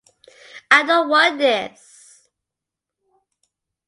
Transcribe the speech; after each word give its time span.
I 0.77 0.79
don’t 0.87 1.09
want 1.11 1.37
this. 1.37 1.81